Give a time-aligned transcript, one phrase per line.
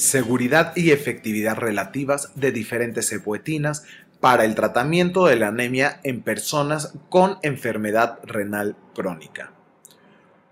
[0.00, 3.84] seguridad y efectividad relativas de diferentes epoetinas
[4.18, 9.52] para el tratamiento de la anemia en personas con enfermedad renal crónica.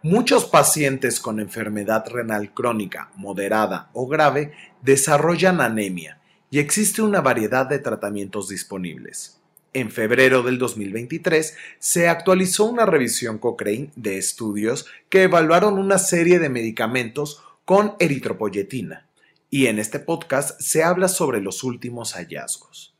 [0.02, 4.52] Muchos pacientes con enfermedad renal crónica moderada o grave
[4.82, 6.20] desarrollan anemia
[6.51, 9.41] y existe una variedad de tratamientos disponibles.
[9.73, 16.38] En febrero del 2023 se actualizó una revisión Cochrane de estudios que evaluaron una serie
[16.38, 19.08] de medicamentos con eritropoyetina,
[19.51, 22.95] y en este podcast se habla sobre los últimos hallazgos.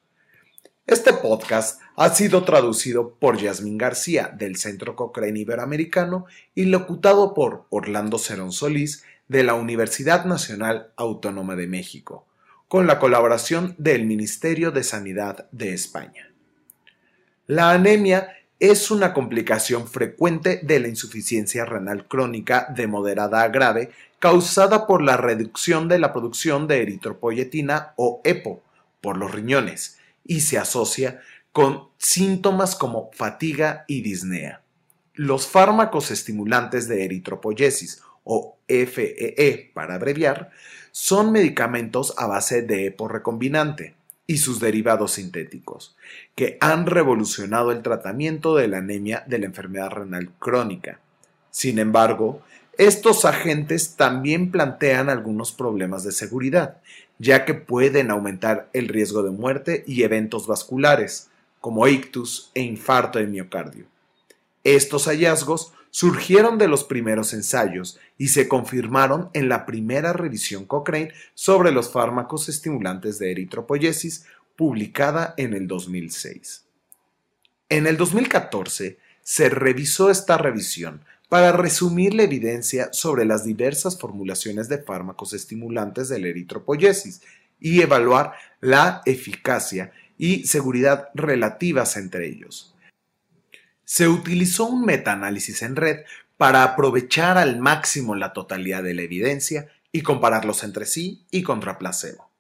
[0.87, 7.67] Este podcast ha sido traducido por Yasmín García del Centro Cochrane Iberoamericano y locutado por
[7.69, 12.27] Orlando Cerón Solís de la Universidad Nacional Autónoma de México,
[12.69, 16.33] con la colaboración del Ministerio de Sanidad de España.
[17.47, 23.91] La anemia es una complicación frecuente de la insuficiencia renal crónica de moderada a grave
[24.19, 28.61] causada por la reducción de la producción de eritropoyetina o EPO
[29.01, 31.21] por los riñones y se asocia
[31.53, 34.63] con síntomas como fatiga y disnea.
[35.15, 40.51] Los fármacos estimulantes de eritropoyesis o FEE e para abreviar
[40.91, 43.98] son medicamentos a base de EPO recombinante
[44.31, 45.97] y sus derivados sintéticos,
[46.37, 51.01] que han revolucionado el tratamiento de la anemia de la enfermedad renal crónica.
[51.51, 52.43] Sin embargo,
[52.77, 56.77] estos agentes también plantean algunos problemas de seguridad,
[57.19, 61.31] ya que pueden aumentar el riesgo de muerte y eventos vasculares,
[61.63, 63.87] como ictus e infarto de miocardio.
[64.63, 71.13] Estos hallazgos surgieron de los primeros ensayos y se confirmaron en la primera revisión Cochrane
[71.35, 76.65] sobre los fármacos estimulantes de eritropoyesis publicada en el 2006.
[77.69, 84.69] En el 2014 se revisó esta revisión para resumir la evidencia sobre las diversas formulaciones
[84.69, 87.21] de fármacos estimulantes de la eritropoyesis
[87.61, 92.75] y evaluar la eficacia y seguridad relativas entre ellos
[93.89, 96.01] se utilizó un metaanálisis en red
[96.37, 101.79] para aprovechar al máximo la totalidad de la evidencia y compararlos entre sí y contra
[101.79, 102.31] placebo.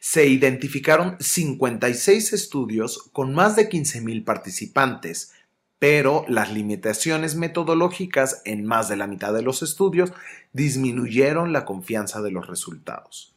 [0.00, 5.32] Se identificaron 56 estudios con más de 15.000 participantes,
[5.78, 10.10] pero las limitaciones metodológicas en más de la mitad de los estudios
[10.54, 13.34] disminuyeron la confianza de los resultados.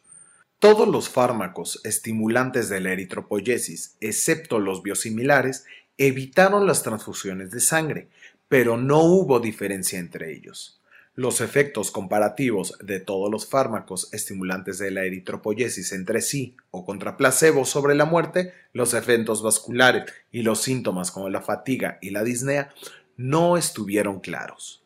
[0.59, 5.66] Todos los fármacos estimulantes de la eritropoyesis, excepto los biosimilares,
[5.97, 8.09] evitaron las transfusiones de sangre,
[8.47, 10.80] pero no hubo diferencia entre ellos.
[11.16, 17.18] Los efectos comparativos de todos los fármacos estimulantes de la eritropoyesis entre sí o contra
[17.18, 22.24] placebo sobre la muerte, los efectos vasculares y los síntomas como la fatiga y la
[22.24, 22.72] disnea
[23.18, 24.84] no estuvieron claros.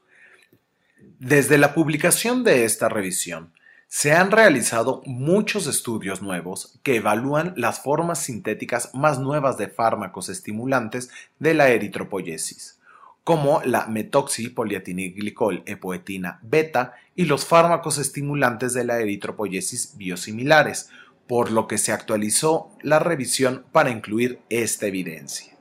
[1.19, 3.53] Desde la publicación de esta revisión,
[3.93, 10.29] se han realizado muchos estudios nuevos que evalúan las formas sintéticas más nuevas de fármacos
[10.29, 11.09] estimulantes
[11.39, 12.79] de la eritropoyesis,
[13.25, 20.89] como la metoxipoliatiniglicol epoetina beta y los fármacos estimulantes de la eritropoyesis biosimilares,
[21.27, 25.57] por lo que se actualizó la revisión para incluir esta evidencia.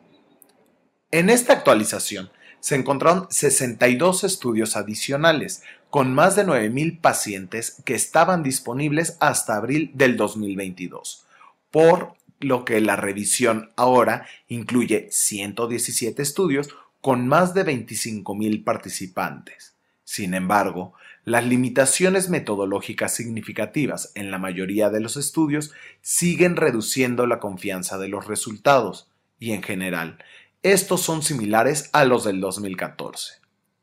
[1.10, 2.30] En esta actualización
[2.60, 9.90] se encontraron 62 estudios adicionales con más de 9.000 pacientes que estaban disponibles hasta abril
[9.94, 11.26] del 2022,
[11.70, 16.68] por lo que la revisión ahora incluye 117 estudios
[17.00, 19.74] con más de 25.000 participantes.
[20.04, 20.94] Sin embargo,
[21.24, 28.08] las limitaciones metodológicas significativas en la mayoría de los estudios siguen reduciendo la confianza de
[28.08, 30.18] los resultados y en general
[30.62, 33.34] estos son similares a los del 2014.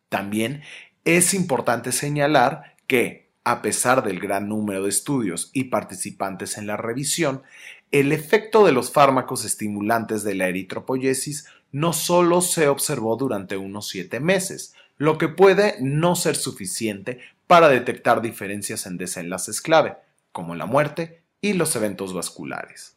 [0.10, 0.62] También
[1.06, 6.78] es importante señalar que, a pesar del gran número de estudios y participantes en la
[6.78, 7.44] revisión,
[7.92, 13.88] el efecto de los fármacos estimulantes de la eritropoyesis no solo se observó durante unos
[13.88, 19.96] siete meses, lo que puede no ser suficiente para detectar diferencias en desenlaces clave,
[20.32, 22.97] como la muerte y los eventos vasculares.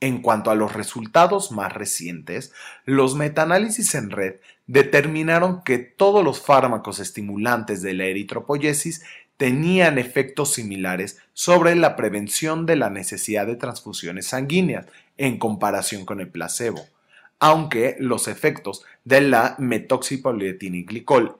[0.00, 2.52] En cuanto a los resultados más recientes,
[2.84, 4.36] los metaanálisis en red
[4.68, 9.02] determinaron que todos los fármacos estimulantes de la eritropoyesis
[9.38, 14.86] tenían efectos similares sobre la prevención de la necesidad de transfusiones sanguíneas
[15.16, 16.86] en comparación con el placebo,
[17.40, 21.38] aunque los efectos de la metoxipolietiniglicol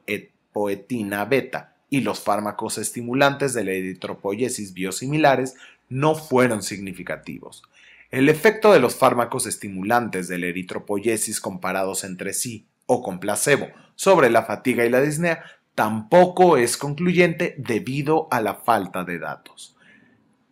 [0.53, 5.55] poetina beta y los fármacos estimulantes de la eritropoyesis biosimilares
[5.89, 7.63] no fueron significativos.
[8.11, 13.69] El efecto de los fármacos estimulantes de la eritropoyesis comparados entre sí o con placebo
[13.97, 15.45] sobre la fatiga y la disnea
[15.75, 19.77] tampoco es concluyente debido a la falta de datos.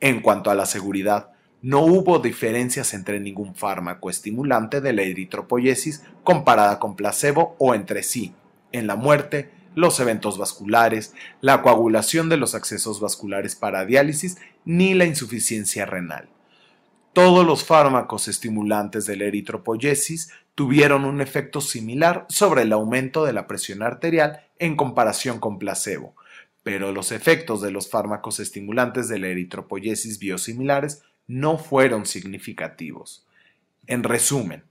[0.01, 1.31] En cuanto a la seguridad,
[1.63, 8.03] no hubo diferencias entre ningún fármaco estimulante de la eritropoyesis comparada con placebo o entre
[8.03, 8.35] sí,
[8.71, 14.37] en la muerte, los eventos vasculares, la coagulación de los accesos vasculares para diálisis
[14.67, 16.29] ni la insuficiencia renal.
[17.17, 23.33] Todos los fármacos estimulantes de la eritropoyesis tuvieron un efecto similar sobre el aumento de
[23.33, 26.15] la presión arterial en comparación con placebo,
[26.63, 33.27] pero los efectos de los fármacos estimulantes de la eritropoyesis biosimilares no fueron significativos.
[33.87, 34.65] En resumen,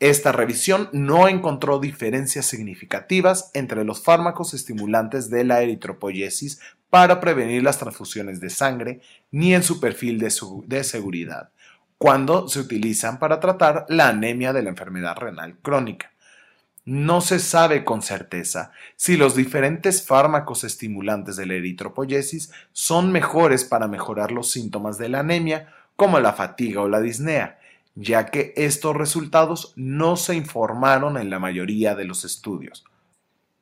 [0.00, 6.58] esta revisión no encontró diferencias significativas entre los fármacos estimulantes de la eritropoyesis
[6.88, 9.00] para prevenir las transfusiones de sangre
[9.30, 10.32] ni en su perfil de,
[10.66, 11.50] de, seguridad,
[11.98, 16.10] cuando se utilizan para tratar la anemia de la enfermedad renal crónica
[16.86, 23.64] no se sabe con certeza si los diferentes fármacos estimulantes de la eritropoyesis son mejores
[23.64, 27.58] para mejorar los síntomas de la anemia, como la fatiga o la disnea,
[27.96, 32.84] ya que estos resultados no se informaron en la mayoría de los estudios.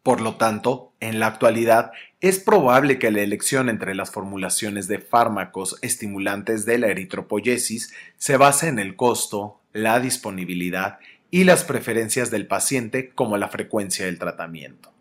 [0.05, 4.99] Por lo tanto, en la actualidad es probable que la elección entre las formulaciones de
[4.99, 10.99] fármacos estimulantes de la eritropoyesis se base en el costo, la disponibilidad
[11.31, 14.93] y las preferencias del paciente como la frecuencia del tratamiento.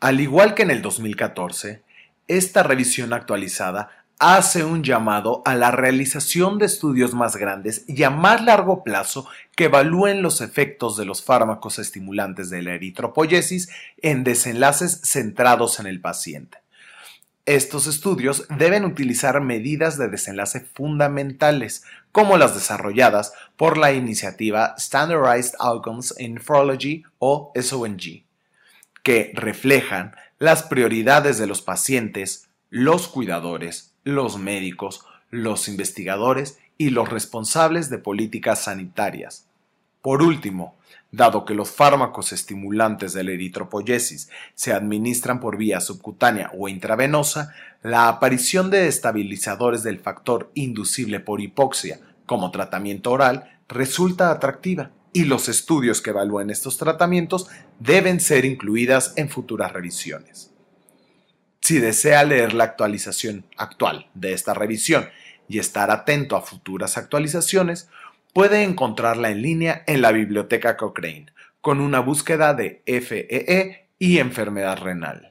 [0.00, 1.82] Al igual que en el 2014,
[2.26, 8.10] esta revisión actualizada hace un llamado a la realización de estudios más grandes y a
[8.10, 9.26] más largo plazo
[9.56, 13.70] que evalúen los efectos de los fármacos estimulantes de la eritropoyesis
[14.02, 16.58] en desenlaces centrados en el paciente.
[17.46, 25.54] Estos estudios deben utilizar medidas de desenlace fundamentales, como las desarrolladas por la iniciativa Standardized
[25.60, 28.24] Outcomes in Nephrology o SONG,
[29.02, 37.08] que reflejan las prioridades de los pacientes, los cuidadores, los médicos, los investigadores y los
[37.08, 39.46] responsables de políticas sanitarias.
[40.02, 40.76] Por último,
[41.12, 47.52] Dado que los fármacos estimulantes de la eritropoyesis se administran por vía subcutánea o intravenosa,
[47.82, 55.24] la aparición de estabilizadores del factor inducible por hipoxia como tratamiento oral resulta atractiva y
[55.24, 57.48] los estudios que evalúen estos tratamientos
[57.80, 60.49] deben ser incluidas en futuras revisiones.
[61.60, 65.08] Si desea leer la actualización actual de esta revisión
[65.48, 67.88] y estar atento a futuras actualizaciones,
[68.32, 71.26] Puede encontrarla en línea en la biblioteca Cochrane
[71.60, 75.29] con una búsqueda de FEE e y enfermedad renal.